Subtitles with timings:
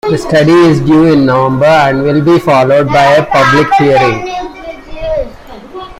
[0.09, 5.29] The study is due in November, and will be followed by a public hearing.